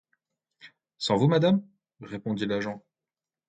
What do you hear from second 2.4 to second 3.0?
l’agent.